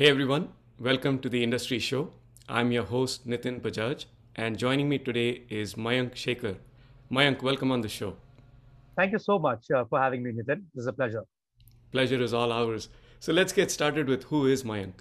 [0.00, 2.10] Hey everyone, welcome to the Industry Show.
[2.48, 6.56] I'm your host Nitin Bajaj, and joining me today is Mayank Shekhar.
[7.12, 8.16] Mayank, welcome on the show.
[8.96, 10.62] Thank you so much uh, for having me, Nitin.
[10.74, 11.24] This is a pleasure.
[11.92, 12.88] Pleasure is all ours.
[13.18, 14.94] So let's get started with who is Mayank?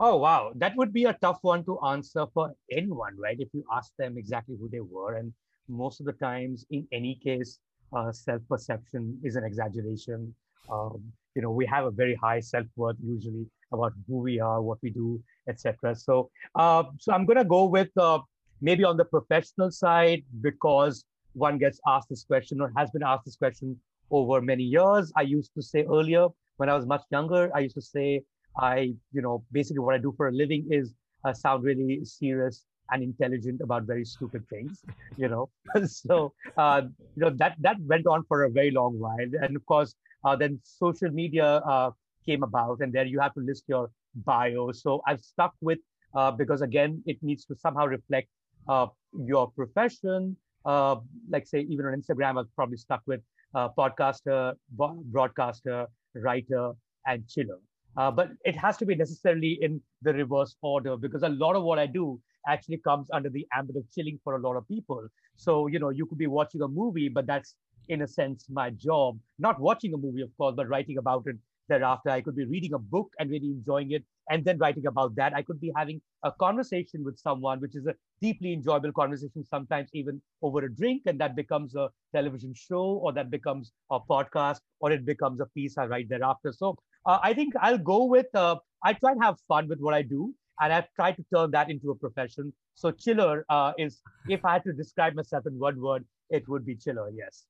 [0.00, 0.50] Oh, wow.
[0.56, 3.36] That would be a tough one to answer for anyone, right?
[3.38, 5.18] If you ask them exactly who they were.
[5.18, 5.32] And
[5.68, 7.60] most of the times, in any case,
[7.96, 10.34] uh, self perception is an exaggeration.
[10.70, 14.78] Um, you know we have a very high self-worth usually about who we are what
[14.82, 18.18] we do etc so uh, so i'm going to go with uh,
[18.60, 21.04] maybe on the professional side because
[21.34, 23.78] one gets asked this question or has been asked this question
[24.10, 25.12] over many years.
[25.16, 28.22] I used to say earlier when i was much younger i used to say
[28.58, 30.92] i you know basically what i do for a living is
[31.24, 34.82] uh, sound really serious and intelligent about very stupid things
[35.16, 35.48] you know?
[35.86, 36.82] So uh,
[37.16, 39.30] you know that that went on for a very long while.
[39.42, 41.90] And of course uh, then social media uh,
[42.26, 44.72] came about, and there you have to list your bio.
[44.72, 45.78] So I've stuck with
[46.14, 48.28] uh, because again, it needs to somehow reflect
[48.68, 48.86] uh,
[49.26, 50.36] your profession.
[50.64, 50.96] Uh,
[51.30, 53.20] like say, even on Instagram, I've probably stuck with
[53.54, 56.72] uh, podcaster, broadcaster, writer,
[57.06, 57.58] and chiller.
[57.96, 61.78] but it has to be necessarily in the reverse order because a lot of what
[61.78, 65.06] I do actually comes under the ambit of chilling for a lot of people.
[65.36, 67.54] So, you know, you could be watching a movie, but that's
[67.88, 71.36] in a sense, my job, not watching a movie, of course, but writing about it
[71.68, 72.10] thereafter.
[72.10, 75.34] I could be reading a book and really enjoying it and then writing about that.
[75.34, 79.88] I could be having a conversation with someone, which is a deeply enjoyable conversation, sometimes
[79.94, 84.60] even over a drink, and that becomes a television show or that becomes a podcast
[84.80, 86.52] or it becomes a piece I write thereafter.
[86.52, 89.94] So uh, I think I'll go with, uh, I try and have fun with what
[89.94, 90.34] I do.
[90.62, 92.52] And I've tried to turn that into a profession.
[92.74, 96.66] So chiller uh, is, if I had to describe myself in one word, it would
[96.66, 97.46] be chiller, yes.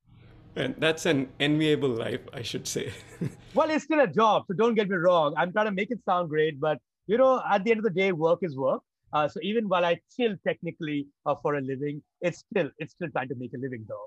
[0.56, 2.92] And that's an enviable life, I should say.
[3.54, 5.34] well, it's still a job, so don't get me wrong.
[5.36, 7.90] I'm trying to make it sound great, but you know, at the end of the
[7.90, 8.82] day, work is work.
[9.12, 13.08] Uh, so even while I chill technically uh, for a living, it's still it's still
[13.10, 14.06] trying to make a living though.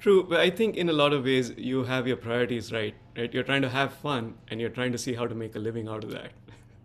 [0.00, 2.94] True, but I think in a lot of ways you have your priorities right.
[3.16, 5.58] Right, you're trying to have fun, and you're trying to see how to make a
[5.58, 6.32] living out of that.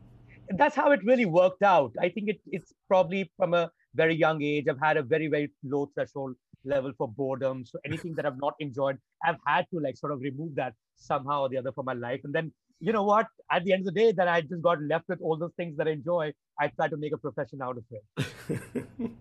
[0.50, 1.91] That's how it really worked out.
[2.00, 4.66] I think it, it's probably from a very young age.
[4.69, 6.35] I've had a very very low threshold
[6.66, 7.66] level for boredom.
[7.66, 11.42] So anything that I've not enjoyed, I've had to like sort of remove that somehow
[11.42, 12.22] or the other from my life.
[12.24, 13.28] And then you know what?
[13.52, 15.78] At the end of the day, that I just got left with all those things
[15.78, 16.34] that I enjoy.
[16.59, 18.88] I try to make a profession out of it.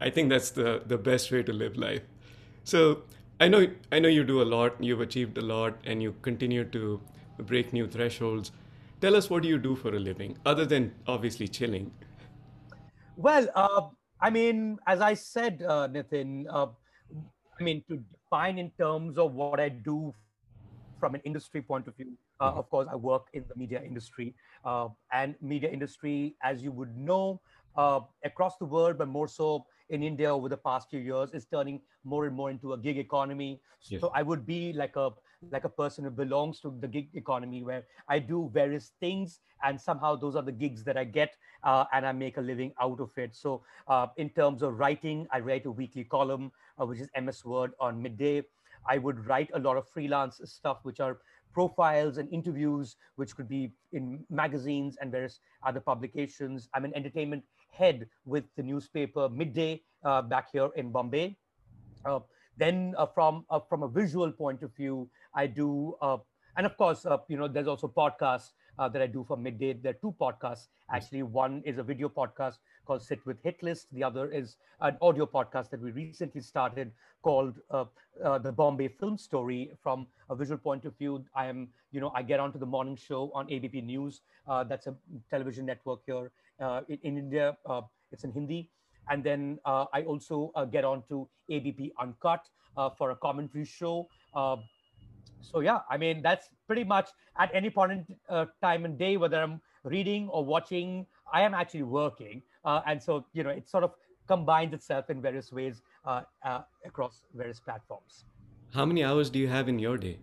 [0.00, 2.02] I think that's the the best way to live life.
[2.64, 3.02] So
[3.40, 4.82] I know I know you do a lot.
[4.82, 7.00] You've achieved a lot, and you continue to
[7.38, 8.52] break new thresholds.
[9.00, 11.90] Tell us what do you do for a living, other than obviously chilling.
[13.16, 13.88] Well, uh,
[14.22, 16.68] I mean, as I said, uh, Nitin, uh,
[17.58, 20.14] I mean, to define in terms of what I do
[21.00, 22.58] from an industry point of view, uh, mm-hmm.
[22.60, 24.34] of course, I work in the media industry.
[24.64, 27.40] Uh, and media industry, as you would know,
[27.76, 31.44] uh, across the world, but more so in India over the past few years, is
[31.46, 33.60] turning more and more into a gig economy.
[33.88, 34.00] Yes.
[34.00, 35.10] So I would be like a
[35.50, 39.80] like a person who belongs to the gig economy where I do various things and
[39.80, 43.00] somehow those are the gigs that I get uh, and I make a living out
[43.00, 43.34] of it.
[43.34, 47.44] So uh, in terms of writing, I write a weekly column, uh, which is MS
[47.44, 48.42] Word on midday.
[48.88, 51.18] I would write a lot of freelance stuff, which are
[51.52, 56.68] profiles and interviews, which could be in magazines and various other publications.
[56.74, 61.36] I'm an entertainment head with the newspaper Midday uh, back here in Bombay.
[62.04, 62.20] Uh,
[62.56, 66.18] then uh, from uh, from a visual point of view, I do, uh,
[66.56, 69.72] and of course, uh, you know, there's also podcasts uh, that I do for midday.
[69.72, 71.22] There are two podcasts actually.
[71.22, 73.86] One is a video podcast called Sit with Hitlist.
[73.92, 76.92] The other is an audio podcast that we recently started
[77.22, 77.84] called uh,
[78.38, 79.70] the Bombay Film Story.
[79.82, 82.96] From a visual point of view, I am, you know, I get onto the morning
[82.96, 84.20] show on ABP News.
[84.68, 84.94] that's a
[85.30, 86.30] television network here
[86.88, 87.56] in, in, India.
[88.10, 88.68] it's in Hindi.
[89.10, 92.46] And then uh, I also uh, get on to ABP Uncut
[92.76, 94.08] uh, for a commentary show.
[94.34, 99.42] so yeah, I mean, that's pretty much at any point in time and day, whether
[99.42, 102.42] I'm reading or watching, I am actually working.
[102.64, 103.92] and so, you know, it sort of
[104.28, 105.82] combines itself in various ways
[106.84, 108.24] across various platforms.
[108.72, 110.18] How many hours do you have in your day?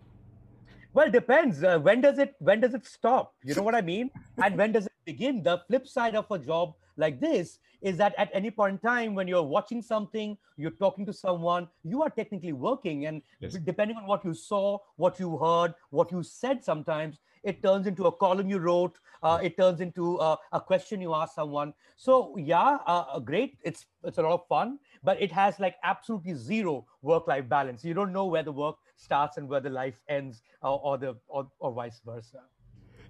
[0.93, 3.81] well it depends uh, when does it when does it stop you know what i
[3.81, 4.09] mean
[4.43, 8.13] and when does it begin the flip side of a job like this is that
[8.17, 12.09] at any point in time when you're watching something you're talking to someone you are
[12.09, 13.05] technically working.
[13.05, 13.53] And yes.
[13.63, 18.07] depending on what you saw what you heard what you said sometimes it turns into
[18.07, 21.73] a column you wrote uh, it turns into uh, a question you ask someone.
[21.95, 23.57] So yeah uh, uh, great.
[23.63, 27.85] It's it's a lot of fun but it has like absolutely zero work life balance.
[27.85, 31.47] You don't know where the work starts and where the life ends or the or,
[31.59, 32.41] or vice versa.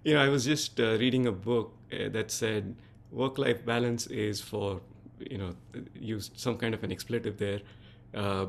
[0.03, 2.75] You know, I was just uh, reading a book uh, that said
[3.11, 4.81] work-life balance is for,
[5.19, 5.55] you know,
[5.93, 7.59] used some kind of an expletive there.
[8.13, 8.47] Uh,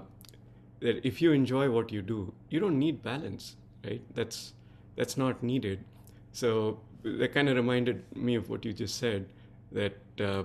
[0.80, 4.02] that if you enjoy what you do, you don't need balance, right?
[4.14, 4.54] That's
[4.96, 5.84] that's not needed.
[6.32, 9.26] So that kind of reminded me of what you just said.
[9.72, 10.44] That uh,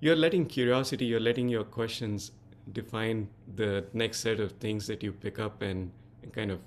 [0.00, 2.32] you're letting curiosity, you're letting your questions
[2.72, 5.90] define the next set of things that you pick up and,
[6.22, 6.60] and kind of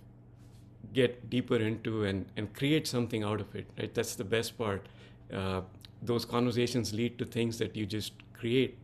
[0.93, 4.87] get deeper into and, and create something out of it right that's the best part
[5.33, 5.61] uh,
[6.01, 8.77] those conversations lead to things that you just create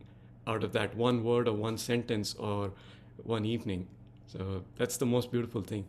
[0.46, 2.72] out of that one word or one sentence or
[3.24, 3.86] one evening.
[4.26, 5.84] So that's the most beautiful thing.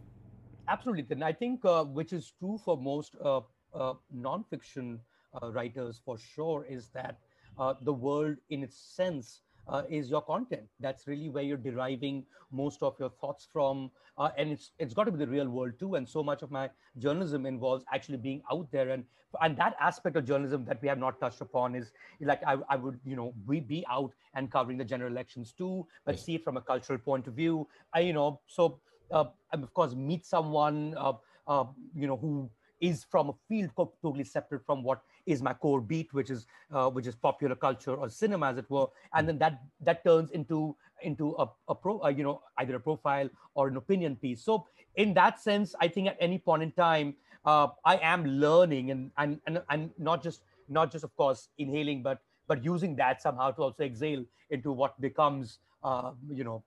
[0.69, 3.41] Absolutely and i think uh, which is true for most uh,
[3.73, 4.99] uh nonfiction
[5.41, 7.17] uh, writers for sure is that
[7.57, 10.63] uh, the world in its sense uh, is your content.
[10.79, 15.05] That's really where you're deriving most of your thoughts from, uh, and it's it's got
[15.05, 15.95] to be the real world too.
[15.95, 19.03] And so much of my journalism involves actually being out there, and
[19.41, 22.75] and that aspect of journalism that we have not touched upon is like I, I
[22.75, 26.25] would you know we be out and covering the general elections too, but yes.
[26.25, 27.67] see it from a cultural point of view.
[27.93, 28.79] I you know so
[29.11, 31.13] uh, of course meet someone uh,
[31.47, 32.49] uh, you know who
[32.81, 36.89] is from a field totally separate from what is my core beat, which is uh,
[36.89, 40.75] which is popular culture or cinema, as it were, and then that that turns into
[41.03, 44.43] into a, a pro, uh, you know, either a profile or an opinion piece.
[44.43, 44.65] So
[44.95, 47.15] in that sense, I think at any point in time,
[47.45, 52.03] uh, I am learning and and and and not just not just of course inhaling,
[52.03, 56.63] but but using that somehow to also exhale into what becomes uh, you know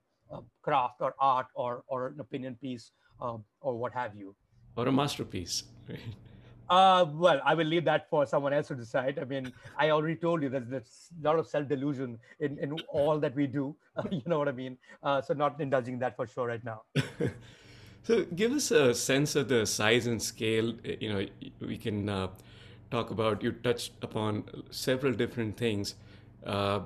[0.61, 4.35] craft or art or or an opinion piece uh, or what have you
[4.75, 5.63] or a masterpiece.
[6.69, 9.19] Uh, well, I will leave that for someone else to decide.
[9.19, 12.71] I mean, I already told you that there's a lot of self delusion in, in
[12.89, 13.75] all that we do.
[13.97, 14.77] Uh, you know what I mean?
[15.01, 16.83] Uh, so, not indulging that for sure right now.
[18.03, 20.73] so, give us a sense of the size and scale.
[20.99, 21.25] You know,
[21.59, 22.27] we can uh,
[22.91, 25.95] talk about, you touched upon several different things.
[26.45, 26.81] Uh,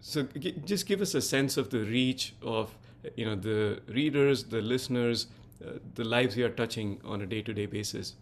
[0.00, 2.74] so, g- just give us a sense of the reach of,
[3.16, 5.28] you know, the readers, the listeners,
[5.64, 8.14] uh, the lives we are touching on a day-to-day basis?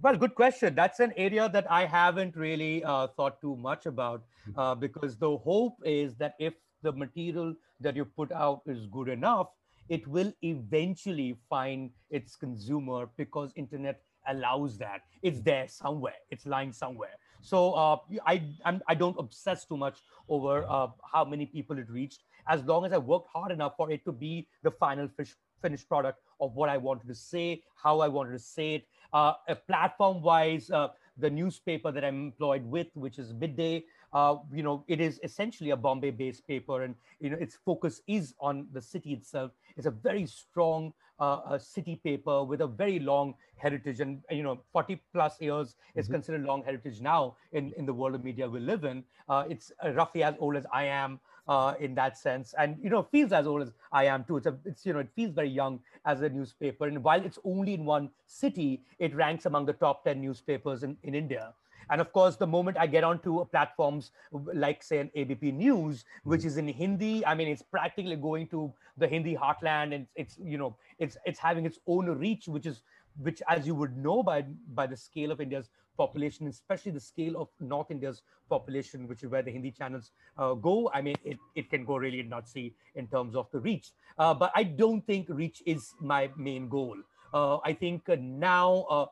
[0.00, 0.76] Well, good question.
[0.76, 4.58] That's an area that I haven't really uh, thought too much about hmm.
[4.58, 9.08] uh, because the hope is that if the material that you put out is good
[9.08, 9.48] enough,
[9.88, 15.00] it will eventually find its consumer because internet allows that.
[15.22, 16.20] It's there somewhere.
[16.30, 17.16] It's lying somewhere.
[17.40, 19.98] So uh, I I'm, I do not obsess too much
[20.28, 22.20] over uh, how many people it reached.
[22.46, 25.88] As long as I worked hard enough for it to be the final fish finished
[25.88, 28.86] product of what I wanted to say, how I wanted to say it.
[29.12, 29.32] Uh,
[29.66, 34.84] platform wise, uh, the newspaper that I'm employed with, which is Midday, uh, you know,
[34.88, 39.12] it is essentially a Bombay-based paper, and you know, its focus is on the city
[39.12, 39.50] itself.
[39.76, 44.60] It's a very strong uh, city paper with a very long heritage, and you know,
[44.72, 46.14] 40 plus years is mm-hmm.
[46.14, 49.04] considered long heritage now in in the world of media we live in.
[49.28, 53.02] Uh, it's roughly as old as I am uh, in that sense, and you know
[53.02, 54.36] feels as old as I am too.
[54.36, 57.38] It's a, it's you know it feels very young as a newspaper, and while it's
[57.44, 61.54] only in one city, it ranks among the top ten newspapers in, in India.
[61.90, 66.44] And of course, the moment I get onto platforms like, say, an ABP News, which
[66.44, 70.58] is in Hindi, I mean, it's practically going to the Hindi heartland, and it's you
[70.58, 72.82] know, it's it's having its own reach, which is
[73.22, 77.36] which, as you would know by by the scale of India's population, especially the scale
[77.36, 80.90] of North India's population, which is where the Hindi channels uh, go.
[80.94, 83.90] I mean, it, it can go really nutsy in terms of the reach.
[84.16, 86.96] Uh, but I don't think reach is my main goal.
[87.34, 89.06] Uh, I think uh, now, uh,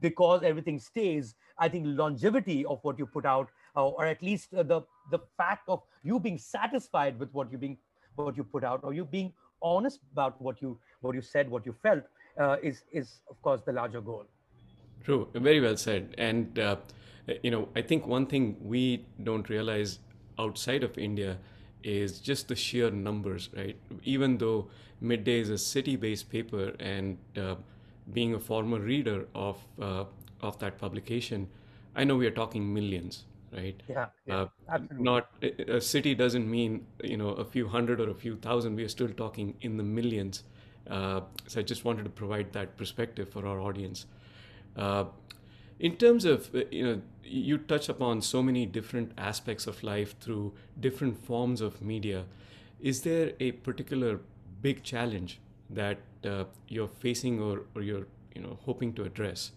[0.00, 4.52] because everything stays, I think longevity of what you put out, uh, or at least
[4.52, 7.76] the the fact of you being satisfied with what you being
[8.14, 11.66] what you put out, or you being honest about what you what you said, what
[11.66, 12.04] you felt,
[12.62, 14.26] is is of course the larger goal.
[15.04, 16.14] True, very well said.
[16.18, 16.76] And, uh,
[17.42, 19.98] you know, I think one thing we don't realize
[20.38, 21.38] outside of India
[21.82, 23.76] is just the sheer numbers, right?
[24.04, 24.68] Even though
[25.00, 27.54] Midday is a city based paper and uh,
[28.12, 30.04] being a former reader of, uh,
[30.40, 31.48] of that publication,
[31.94, 33.80] I know we are talking millions, right?
[33.88, 35.04] Yeah, yeah uh, absolutely.
[35.04, 38.76] Not a city doesn't mean you know a few hundred or a few thousand.
[38.76, 40.42] We are still talking in the millions.
[40.88, 44.06] Uh, so I just wanted to provide that perspective for our audience.
[44.78, 45.06] Uh,
[45.80, 50.18] in terms of, uh, you know, you touch upon so many different aspects of life
[50.20, 52.24] through different forms of media.
[52.80, 54.20] Is there a particular
[54.62, 59.52] big challenge that uh, you're facing or, or you're, you know, hoping to address?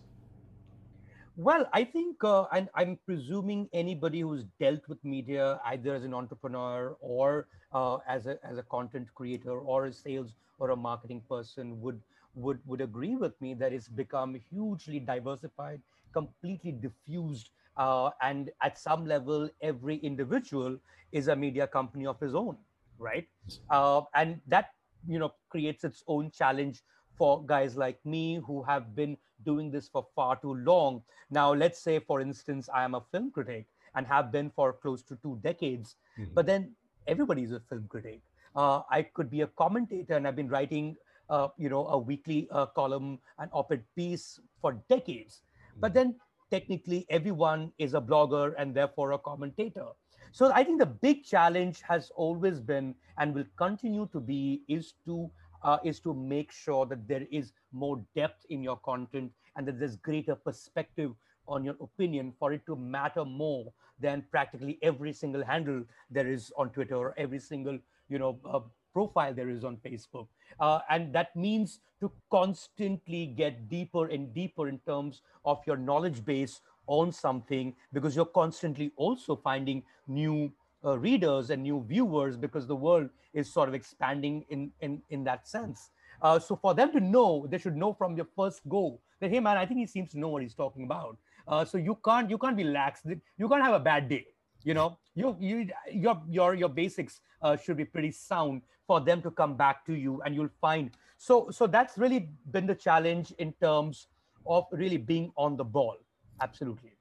[1.38, 6.14] Well, I think, uh, and I'm presuming anybody who's dealt with media, either as an
[6.14, 11.22] entrepreneur or uh, as a as a content creator or a sales or a marketing
[11.30, 12.02] person, would
[12.36, 15.82] would would agree with me that it's become hugely diversified,
[16.14, 20.78] completely diffused, uh, and at some level, every individual
[21.12, 22.58] is a media company of his own,
[22.98, 23.28] right?
[23.70, 24.72] Uh, and that
[25.08, 26.84] you know creates its own challenge
[27.18, 31.02] for guys like me who have been doing this for far too long.
[31.30, 35.04] Now, let's say, for instance, I am a film critic and have been for close
[35.04, 36.34] to two decades, mm-hmm.
[36.34, 36.72] but then
[37.08, 38.22] everybody's a film critic.
[38.56, 40.96] Uh, I could be a commentator, and I've been writing,
[41.32, 45.42] uh, you know, a weekly uh, column, an op-ed piece for decades.
[45.80, 46.16] But then,
[46.52, 49.88] technically, everyone is a blogger and therefore a commentator.
[50.34, 54.94] So I think the big challenge has always been and will continue to be is
[55.06, 55.32] to
[55.64, 59.80] uh, is to make sure that there is more depth in your content and that
[59.80, 61.12] there's greater perspective
[61.48, 66.52] on your opinion for it to matter more than practically every single handle there is
[66.58, 67.78] on Twitter or every single
[68.10, 68.60] you know uh,
[68.94, 70.28] profile there is on Facebook.
[70.60, 76.24] Uh, and that means to constantly get deeper and deeper in terms of your knowledge
[76.26, 80.52] base on something because you're constantly also finding new
[80.84, 85.24] uh, readers and new viewers because the world is sort of expanding in in in
[85.24, 85.92] that sense.
[86.22, 89.40] Uh, so for them to know, they should know from your first go that hey
[89.40, 91.18] man, I think he seems to know what he's talking about.
[91.48, 93.02] Uh, so you can't you can't be lax.
[93.38, 94.26] You can't have a bad day.
[94.64, 99.22] You know, you you your your your basics uh, should be pretty sound for them
[99.22, 100.92] to come back to you, and you'll find.
[101.18, 104.08] So so that's really been the challenge in terms
[104.46, 105.98] of really being on the ball.
[106.42, 106.94] Absolutely.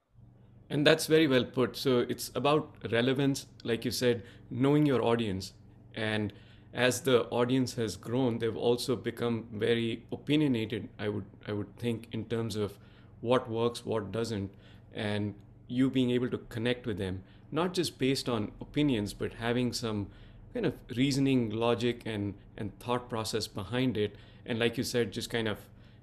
[0.69, 1.75] And that's very well put.
[1.75, 5.53] So it's about relevance, like you said, knowing your audience.
[5.95, 6.31] And
[6.73, 12.07] as the audience has grown, they've also become very opinionated, I would I would think,
[12.13, 12.77] in terms of
[13.19, 14.51] what works, what doesn't,
[14.93, 15.35] and
[15.67, 20.07] you being able to connect with them, not just based on opinions, but having some
[20.53, 24.15] kind of reasoning, logic, and, and thought process behind it.
[24.45, 25.57] And like you said, just kind of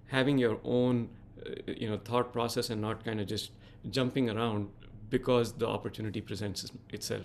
[0.06, 1.08] having your own
[1.46, 3.50] uh, you know thought process and not kind of just
[3.90, 4.68] jumping around
[5.10, 7.24] because the opportunity presents itself.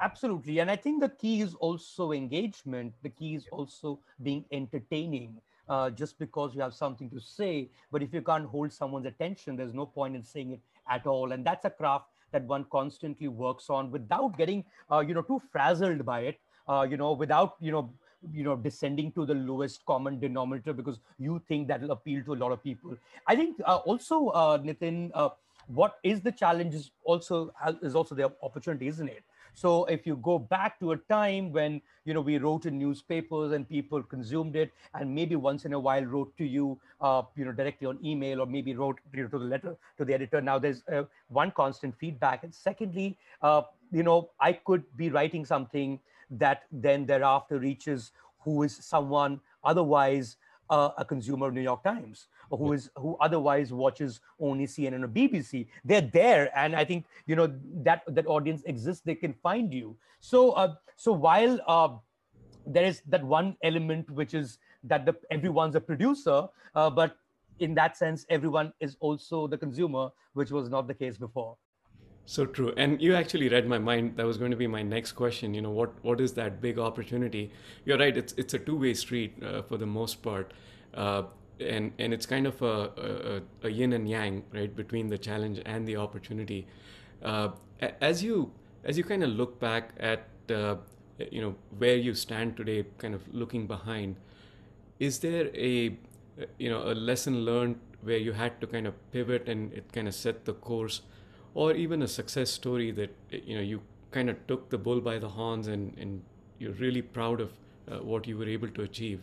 [0.00, 0.60] Absolutely.
[0.60, 2.92] And i think the key is also engagement.
[3.02, 7.70] The key is also being entertaining uh, just because you have something to say.
[7.90, 11.32] But if you can't hold someone's attention there's no point in saying it at all.
[11.32, 15.40] And that's a craft that one constantly works on without getting uh, you know too
[15.52, 17.90] frazzled by it uh, you know without you know
[18.32, 22.34] you know descending to the lowest common denominator because you think that will appeal to
[22.34, 22.96] a lot of people.
[23.26, 25.30] I think uh, also uh, nitin uh,
[25.68, 29.22] what is the challenge is also is also the opportunity isn't it
[29.60, 33.52] so if you go back to a time when you know we wrote in newspapers
[33.52, 37.44] and people consumed it, and maybe once in a while wrote to you, uh, you
[37.44, 40.40] know, directly on email or maybe wrote you know, to the letter to the editor.
[40.40, 45.44] Now there's uh, one constant feedback, and secondly, uh, you know, I could be writing
[45.44, 45.98] something
[46.30, 48.12] that then thereafter reaches
[48.44, 50.36] who is someone otherwise
[50.70, 55.08] uh, a consumer of New York Times who is who otherwise watches only CNN or
[55.08, 55.66] BBC.
[55.84, 57.52] They're there, and I think you know
[57.82, 59.02] that that audience exists.
[59.04, 59.96] They can find you.
[60.20, 61.88] So uh, so while uh,
[62.66, 67.16] there is that one element which is that the everyone's a producer, uh, but
[67.60, 71.56] in that sense, everyone is also the consumer, which was not the case before.
[72.26, 72.74] So true.
[72.76, 74.16] And you actually read my mind.
[74.16, 75.54] That was going to be my next question.
[75.54, 77.50] You know, what what is that big opportunity?
[77.86, 78.14] You're right.
[78.14, 80.52] It's it's a two way street uh, for the most part,
[80.92, 81.22] uh,
[81.60, 85.60] and and it's kind of a, a, a, yin and yang, right, between the challenge
[85.66, 86.66] and the opportunity.
[87.22, 87.50] Uh,
[88.00, 88.52] as you
[88.84, 90.76] as you kind of look back at uh,
[91.30, 94.16] you know where you stand today, kind of looking behind,
[94.98, 95.96] is there a
[96.58, 100.06] you know a lesson learned where you had to kind of pivot and it kind
[100.08, 101.02] of set the course?
[101.54, 105.18] or even a success story that you know you kind of took the bull by
[105.18, 106.22] the horns and, and
[106.58, 107.50] you're really proud of
[107.90, 109.20] uh, what you were able to achieve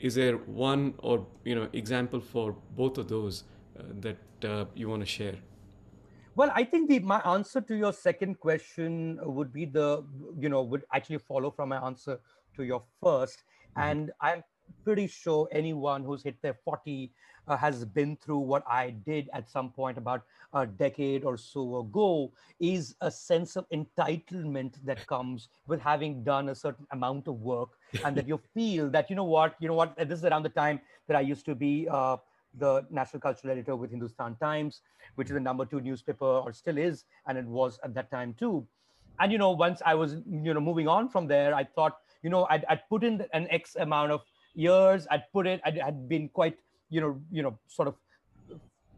[0.00, 3.44] is there one or you know example for both of those
[3.78, 5.34] uh, that uh, you want to share
[6.36, 10.04] well i think the my answer to your second question would be the
[10.38, 12.18] you know would actually follow from my answer
[12.56, 13.80] to your 1st mm-hmm.
[13.80, 14.42] and i'm
[14.84, 17.12] pretty sure anyone who's hit their 40
[17.48, 21.80] uh, has been through what I did at some point about a decade or so
[21.80, 27.40] ago is a sense of entitlement that comes with having done a certain amount of
[27.40, 27.70] work
[28.04, 30.48] and that you feel that, you know what, you know what, this is around the
[30.48, 32.16] time that I used to be uh,
[32.58, 34.82] the national cultural editor with Hindustan Times,
[35.14, 38.34] which is the number two newspaper or still is, and it was at that time
[38.34, 38.66] too.
[39.18, 42.30] And, you know, once I was, you know, moving on from there, I thought, you
[42.30, 44.22] know, I'd, I'd put in an X amount of
[44.54, 45.06] years.
[45.10, 47.94] I'd put it, I had been quite, you know, you know, sort of,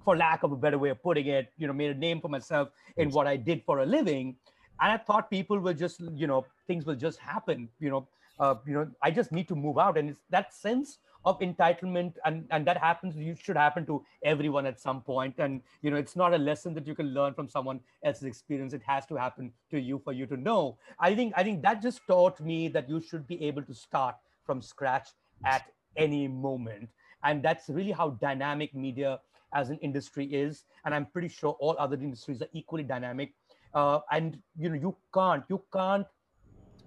[0.04, 2.28] for lack of a better way of putting it, you know, made a name for
[2.28, 4.36] myself in what I did for a living.
[4.80, 8.08] And I thought people will just, you know, things will just happen, you know,
[8.38, 9.98] uh, you know, I just need to move out.
[9.98, 14.66] And it's that sense of entitlement and and that happens you should happen to everyone
[14.66, 15.34] at some point.
[15.38, 18.72] And you know it's not a lesson that you can learn from someone else's experience.
[18.72, 20.78] It has to happen to you for you to know.
[20.98, 24.16] I think i think that just taught me that you should be able to start
[24.44, 25.10] from scratch
[25.44, 25.62] at
[25.96, 26.88] any moment.
[27.24, 29.20] And that's really how dynamic media
[29.54, 30.64] as an industry is.
[30.84, 33.34] And i'm pretty sure all other industries are equally dynamic.
[33.74, 36.06] Uh, and you know you can't you can't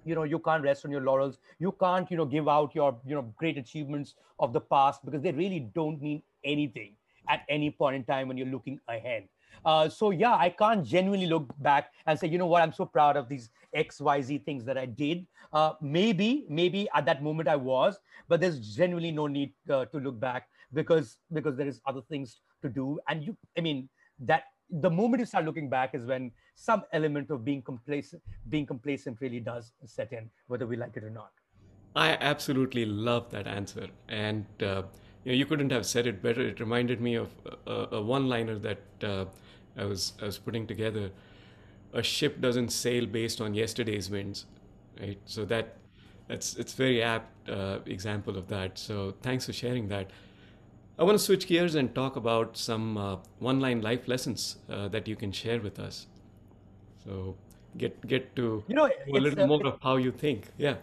[0.06, 1.38] you know you can't rest on your laurels.
[1.60, 5.22] You can't you know give out your you know great achievements of the past because
[5.22, 6.96] they really don't mean anything
[7.30, 9.28] at any point in time when you're looking ahead.
[9.64, 12.62] Uh, so yeah i can't genuinely look back and say you know what?
[12.62, 15.26] I'm so proud of these xyz things that i did.
[15.54, 19.98] Uh, maybe maybe at that moment i was but there's genuinely no need uh, to
[19.98, 23.00] look back because because there is other things to do.
[23.08, 27.30] And you i mean that the moment you start looking back is when some element
[27.30, 31.32] of being complacent being complacent really does set in whether we like it or not.
[31.96, 33.88] I absolutely love that answer.
[34.10, 34.84] And uh,
[35.24, 36.42] you know you couldn't have said it better.
[36.42, 37.30] It reminded me of
[37.68, 39.26] a, a one liner that uh,
[39.78, 41.12] i was i was putting together.
[41.94, 44.46] A ship doesn't sail based on yesterday's winds
[45.00, 45.20] right?
[45.26, 45.78] So that
[46.28, 48.78] that's it's very apt uh, example of that.
[48.78, 50.10] So thanks for sharing that.
[50.98, 55.08] I want to switch gears and talk about some uh, one-line life lessons uh, that
[55.10, 56.08] you can share with us.
[57.06, 57.36] So
[57.78, 60.52] get get to you know a little uh, more of how you think.
[60.58, 60.76] Yeah.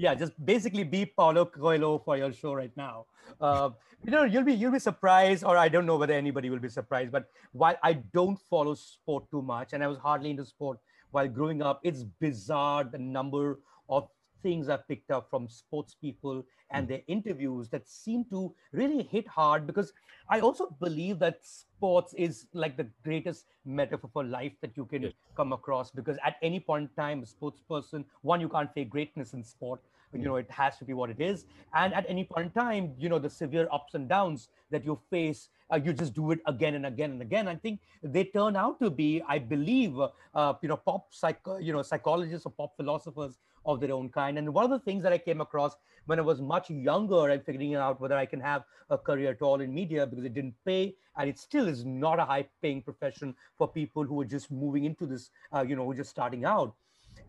[0.00, 3.06] Yeah, just basically be Paulo Coelho for your show right now.
[3.40, 3.70] Uh,
[4.04, 6.68] you know, you'll be you'll be surprised, or I don't know whether anybody will be
[6.68, 7.10] surprised.
[7.10, 10.78] But while I don't follow sport too much, and I was hardly into sport
[11.10, 13.58] while growing up, it's bizarre the number
[13.88, 14.08] of
[14.42, 16.92] things I've picked up from sports people and hmm.
[16.92, 19.92] their interviews that seem to really hit hard because
[20.30, 25.12] I also believe that sports is like the greatest metaphor for life that you can
[25.36, 28.90] come across because at any point in time, a sports person, one, you can't fake
[28.90, 29.80] greatness in sport.
[30.12, 31.44] You know, it has to be what it is.
[31.74, 34.98] And at any point in time, you know, the severe ups and downs that you
[35.10, 37.46] face, uh, you just do it again and again and again.
[37.46, 39.98] I think they turn out to be, I believe,
[40.34, 44.38] uh, you know, pop psych, you know, psychologists or pop philosophers of their own kind.
[44.38, 45.76] And one of the things that I came across
[46.06, 49.42] when I was much younger and figuring out whether I can have a career at
[49.42, 52.80] all in media because it didn't pay and it still is not a high paying
[52.80, 56.08] profession for people who are just moving into this, uh, you know, who are just
[56.08, 56.74] starting out.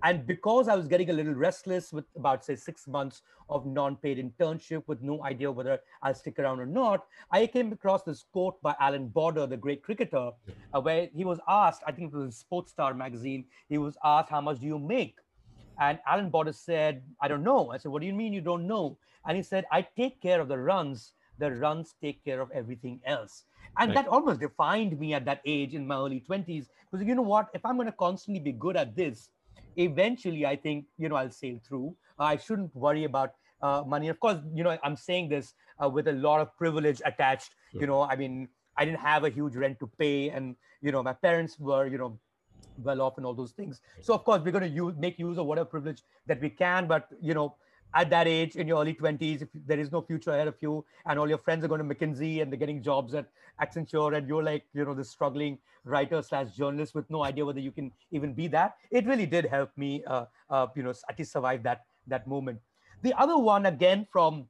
[0.03, 3.97] And because I was getting a little restless with about, say, six months of non
[3.97, 8.23] paid internship with no idea whether I'll stick around or not, I came across this
[8.31, 10.31] quote by Allan Border, the great cricketer,
[10.73, 13.97] uh, where he was asked, I think it was in Sports Star magazine, he was
[14.05, 15.17] asked, How much do you make?
[15.79, 17.71] And Allan Border said, I don't know.
[17.71, 18.97] I said, What do you mean you don't know?
[19.25, 21.13] And he said, I take care of the runs.
[21.37, 23.45] The runs take care of everything else.
[23.77, 24.03] And right.
[24.03, 26.67] that almost defined me at that age in my early 20s.
[26.91, 27.47] Because you know what?
[27.53, 29.29] If I'm going to constantly be good at this,
[29.77, 31.95] eventually I think, you know, I'll sail through.
[32.17, 34.09] I shouldn't worry about uh, money.
[34.09, 37.51] Of course, you know, I'm saying this uh, with a lot of privilege attached.
[37.71, 37.81] Sure.
[37.81, 40.29] You know, I mean, I didn't have a huge rent to pay.
[40.29, 42.19] And, you know, my parents were, you know,
[42.83, 43.81] well off and all those things.
[44.01, 46.87] So of course we're going to use make use of whatever privilege that we can.
[46.87, 47.55] But you know,
[47.93, 50.85] at that age in your early 20s, if there is no future ahead of you,
[51.05, 53.27] and all your friends are going to McKinsey and they're getting jobs at
[53.61, 57.59] Accenture, and you're like, you know, this struggling writer slash journalist with no idea whether
[57.59, 58.75] you can even be that.
[58.91, 62.59] It really did help me, uh, uh, you know, at least survive that that moment.
[63.01, 64.47] The other one, again, from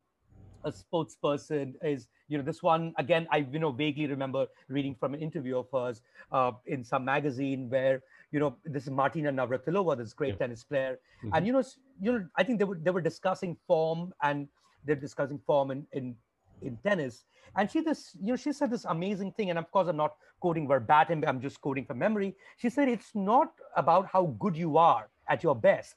[0.65, 4.95] a sports person is you know this one again i you know vaguely remember reading
[4.99, 9.31] from an interview of hers uh, in some magazine where you know, this is Martina
[9.31, 10.39] Navratilova, this great yeah.
[10.39, 10.99] tennis player.
[11.23, 11.35] Mm-hmm.
[11.35, 11.63] And, you know,
[11.99, 14.47] you know, I think they were, they were discussing form and
[14.85, 16.15] they're discussing form in, in,
[16.61, 17.25] in tennis.
[17.55, 19.49] And she this, you know, she said this amazing thing.
[19.49, 22.35] And of course, I'm not quoting verbatim, I'm just quoting from memory.
[22.57, 25.95] She said, it's not about how good you are at your best,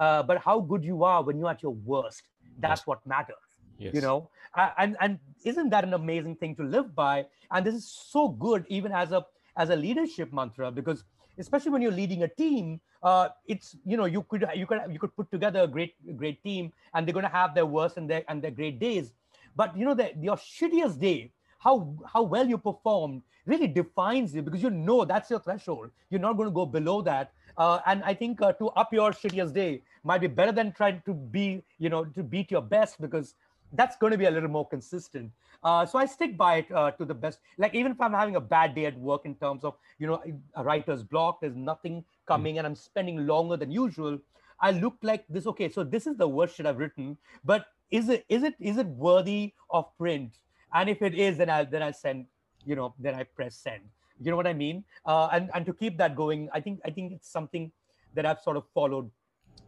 [0.00, 2.22] uh, but how good you are when you're at your worst.
[2.58, 3.36] That's what matters.
[3.78, 3.94] Yes.
[3.94, 4.30] You know,
[4.78, 7.26] and and isn't that an amazing thing to live by?
[7.50, 11.04] And this is so good, even as a as a leadership mantra, because
[11.38, 14.98] especially when you're leading a team uh, it's you know you could you could you
[14.98, 18.08] could put together a great great team and they're going to have their worst and
[18.10, 19.12] their and their great days
[19.54, 24.42] but you know that your shittiest day how how well you performed really defines you
[24.42, 28.02] because you know that's your threshold you're not going to go below that uh, and
[28.04, 31.62] i think uh, to up your shittiest day might be better than trying to be
[31.78, 33.34] you know to beat your best because
[33.72, 35.30] that's going to be a little more consistent.
[35.62, 37.40] Uh, so I stick by it uh, to the best.
[37.58, 40.22] Like even if I'm having a bad day at work in terms of you know
[40.54, 42.58] a writer's block, there's nothing coming, mm.
[42.58, 44.18] and I'm spending longer than usual.
[44.60, 45.46] I look like this.
[45.46, 48.76] Okay, so this is the worst shit I've written, but is it is it is
[48.76, 50.38] it worthy of print?
[50.74, 52.26] And if it is, then I then I send
[52.64, 53.82] you know then I press send.
[54.20, 54.84] You know what I mean?
[55.04, 57.70] Uh, and and to keep that going, I think I think it's something
[58.14, 59.10] that I've sort of followed.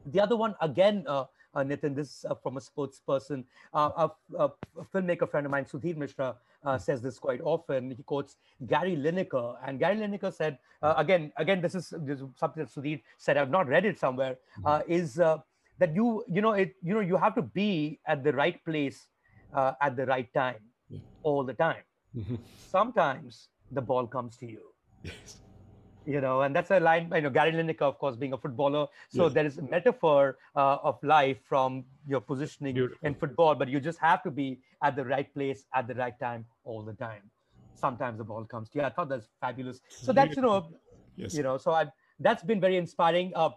[0.07, 1.25] The other one again uh,
[1.59, 1.95] uh, Nitin.
[1.95, 3.45] This is uh, from a sports person.
[3.75, 4.51] Uh, a, a,
[4.95, 6.83] filmmaker friend of mine, Sudhir Mishra, uh, hmm.
[6.83, 7.91] says this quite often.
[7.91, 12.27] He quotes Gary Lineker, and Gary Lineker said, uh, again, again, this is, this is
[12.37, 13.37] something that Sudhir said.
[13.37, 14.37] I've not read it somewhere.
[14.57, 14.67] Hmm.
[14.67, 18.33] Uh, is that you, you know, it, you know, you have to be at the
[18.33, 19.07] right place
[19.55, 20.63] at the right time,
[21.23, 21.83] all the time.
[22.17, 22.37] Mm-hmm.
[22.71, 24.63] Sometimes the ball comes to you.
[25.03, 25.39] Yes
[26.09, 28.87] you know, and that's a line, you know, Gary Lineker, of course, being a footballer.
[29.11, 29.35] So yes.
[29.35, 33.07] there is a metaphor uh, of life from your positioning Beautiful.
[33.07, 36.19] in football, but you just have to be at the right place at the right
[36.19, 37.21] time all the time.
[37.75, 38.85] Sometimes the ball comes to you.
[38.87, 39.81] I thought that's fabulous.
[39.91, 40.71] So that's, you know,
[41.17, 41.35] yes.
[41.35, 41.87] you know, so I
[42.19, 43.33] that's been very inspiring.
[43.37, 43.51] Uh,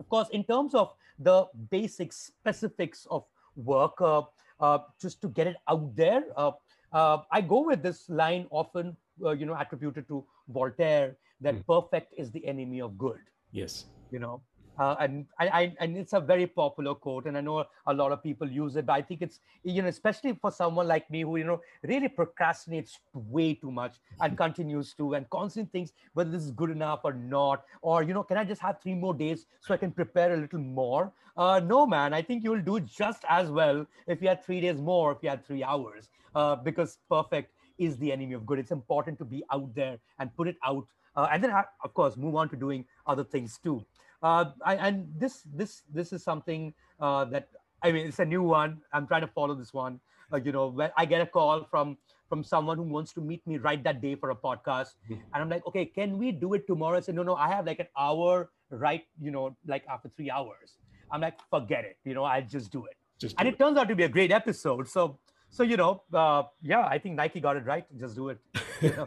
[0.00, 4.22] of course, in terms of the basic specifics of work, uh,
[4.58, 6.50] uh, just to get it out there, uh,
[6.92, 11.66] uh, I go with this line often, uh, you know, attributed to Voltaire that mm.
[11.66, 13.20] perfect is the enemy of good.
[13.52, 13.86] Yes.
[14.10, 14.40] You know,
[14.78, 18.12] uh, and I, I, and it's a very popular quote, and I know a lot
[18.12, 21.22] of people use it, but I think it's you know especially for someone like me
[21.22, 26.30] who you know really procrastinates way too much and continues to and constantly thinks whether
[26.30, 29.14] this is good enough or not, or you know can I just have three more
[29.14, 31.12] days so I can prepare a little more?
[31.36, 34.80] Uh, no, man, I think you'll do just as well if you had three days
[34.80, 38.58] more, if you had three hours, uh, because perfect is the enemy of good.
[38.58, 40.86] It's important to be out there and put it out
[41.16, 43.84] uh, and then of course move on to doing other things too.
[44.22, 47.48] Uh, I, and this this this is something uh, that
[47.82, 48.78] I mean it's a new one.
[48.92, 50.00] I'm trying to follow this one.
[50.32, 51.96] Uh, you know, when I get a call from
[52.28, 55.14] from someone who wants to meet me right that day for a podcast, mm-hmm.
[55.32, 56.96] and I'm like, okay, can we do it tomorrow?
[56.96, 60.30] I said, no, no, I have like an hour right, you know, like after three
[60.30, 60.78] hours.
[61.10, 61.98] I'm like, forget it.
[62.04, 62.96] You know, I'll just do it.
[63.20, 63.54] Just do and it.
[63.54, 64.88] it turns out to be a great episode.
[64.88, 67.84] So so you know, uh, yeah, I think Nike got it right.
[67.98, 68.38] Just do it.
[68.80, 69.06] You know?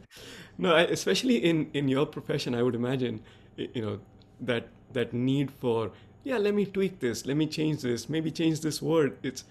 [0.58, 3.22] no, I, especially in in your profession, I would imagine,
[3.56, 4.00] you know,
[4.40, 5.92] that that need for
[6.24, 9.18] yeah, let me tweak this, let me change this, maybe change this word.
[9.22, 9.44] It's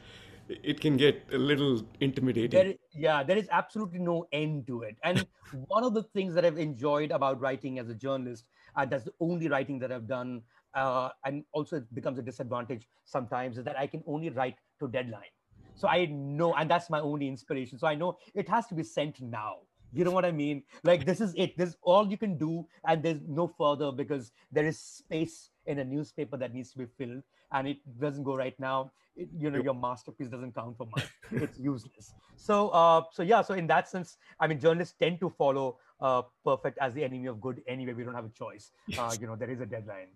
[0.49, 2.49] it can get a little intimidating.
[2.49, 4.97] There, yeah, there is absolutely no end to it.
[5.03, 5.25] And
[5.67, 9.13] one of the things that I've enjoyed about writing as a journalist, uh, that's the
[9.21, 10.41] only writing that I've done,
[10.73, 14.87] uh, and also it becomes a disadvantage sometimes, is that I can only write to
[14.87, 15.31] deadline.
[15.75, 17.77] So I know, and that's my only inspiration.
[17.77, 19.57] So I know it has to be sent now.
[19.93, 20.63] You know what I mean?
[20.83, 21.55] Like this is it.
[21.55, 25.79] This is all you can do, and there's no further because there is space in
[25.79, 28.91] a newspaper that needs to be filled, and it doesn't go right now.
[29.15, 31.07] It, you know, your masterpiece doesn't count for much.
[31.31, 32.13] it's useless.
[32.35, 33.43] So, uh, so yeah.
[33.43, 37.27] So in that sense, I mean, journalists tend to follow uh, perfect as the enemy
[37.27, 37.61] of good.
[37.67, 38.71] Anyway, we don't have a choice.
[38.97, 40.07] Uh, you know, there is a deadline.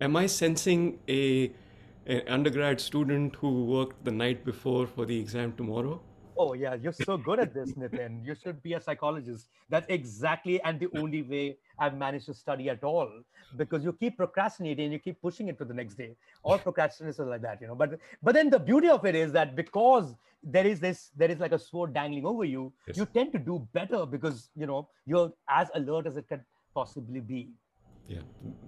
[0.00, 1.52] Am I sensing a
[2.06, 6.00] an undergrad student who worked the night before for the exam tomorrow?
[6.36, 8.24] Oh yeah, you're so good at this, Nitin.
[8.24, 9.48] You should be a psychologist.
[9.68, 13.10] That's exactly and the only way I've managed to study at all
[13.56, 16.16] because you keep procrastinating and you keep pushing it to the next day.
[16.42, 17.74] All procrastinators are like that, you know.
[17.74, 21.38] But but then the beauty of it is that because there is this, there is
[21.38, 22.96] like a sword dangling over you, yes.
[22.96, 27.20] you tend to do better because you know you're as alert as it can possibly
[27.20, 27.50] be.
[28.08, 28.20] Yeah,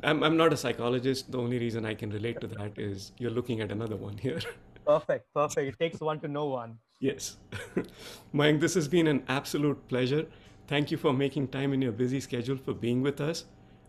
[0.03, 1.31] I'm, I'm not a psychologist.
[1.31, 4.41] The only reason I can relate to that is you're looking at another one here.
[4.87, 5.67] Perfect, perfect.
[5.67, 6.77] It takes one to know one.
[7.01, 7.39] Yes.
[8.35, 10.27] Mayank, this has been an absolute pleasure.
[10.67, 13.47] Thank you for making time in your busy schedule for being with us.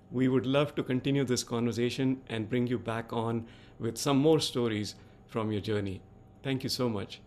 [0.09, 3.45] We would love to continue this conversation and bring you back on
[3.77, 4.95] with some more stories
[5.27, 6.01] from your journey.
[6.43, 7.19] Thank you so much.